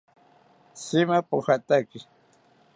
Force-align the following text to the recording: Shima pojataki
Shima 0.83 1.21
pojataki 1.21 1.99